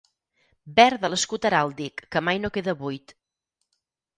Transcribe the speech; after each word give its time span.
Verd 0.79 1.03
de 1.03 1.11
l'escut 1.13 1.45
heràldic 1.49 2.03
que 2.17 2.25
mai 2.29 2.43
no 2.47 2.51
queda 2.57 2.75
buit. 2.81 3.15